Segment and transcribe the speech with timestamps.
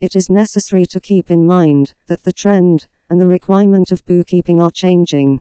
[0.00, 4.60] It is necessary to keep in mind that the trend and the requirement of bookkeeping
[4.60, 5.40] are changing.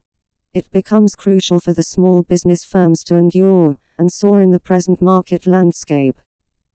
[0.51, 4.99] It becomes crucial for the small business firms to endure and soar in the present
[4.99, 6.17] market landscape.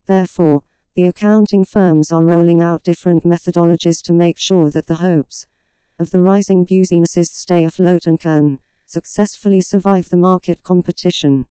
[0.07, 0.63] Therefore,
[0.95, 5.49] the accounting firms are rolling out different methodologies to make sure that the hopes
[5.99, 11.47] of the rising businesses stay afloat and can successfully survive the market competition.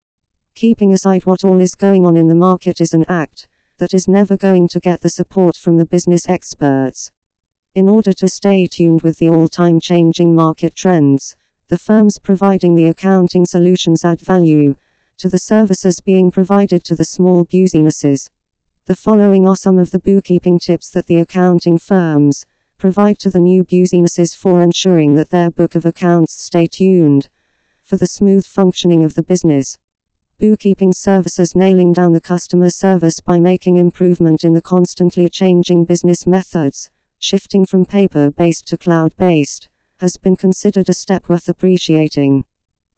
[0.55, 3.49] Keeping aside what all is going on in the market is an act
[3.81, 7.11] that is never going to get the support from the business experts.
[7.73, 11.35] In order to stay tuned with the all time changing market trends,
[11.67, 14.75] the firms providing the accounting solutions add value
[15.17, 18.29] to the services being provided to the small businesses.
[18.85, 22.45] The following are some of the bookkeeping tips that the accounting firms
[22.77, 27.29] provide to the new businesses for ensuring that their book of accounts stay tuned
[27.81, 29.79] for the smooth functioning of the business.
[30.41, 36.25] Bookkeeping services nailing down the customer service by making improvement in the constantly changing business
[36.25, 42.43] methods, shifting from paper based to cloud based, has been considered a step worth appreciating.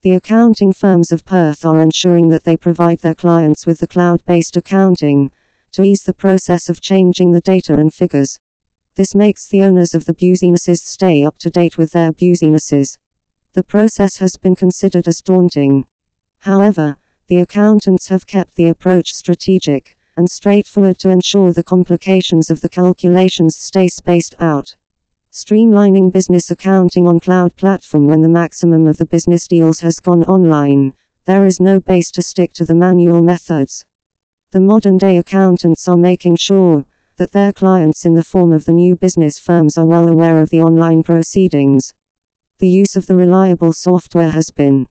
[0.04, 4.24] The accounting firms of Perth are ensuring that they provide their clients with the cloud
[4.24, 5.30] based accounting
[5.74, 8.40] to ease the process of changing the data and figures.
[8.96, 12.98] This makes the owners of the businesses stay up to date with their businesses.
[13.52, 15.86] The process has been considered as daunting.
[16.40, 22.60] However, the accountants have kept the approach strategic and straightforward to ensure the complications of
[22.60, 24.76] the calculations stay spaced out.
[25.32, 30.24] Streamlining business accounting on cloud platform when the maximum of the business deals has gone
[30.26, 30.94] online.
[31.26, 33.86] There is no base to stick to the manual methods.
[34.52, 36.86] The modern day accountants are making sure
[37.18, 40.50] that their clients in the form of the new business firms are well aware of
[40.50, 41.94] the online proceedings.
[42.60, 44.88] The use of the reliable software has been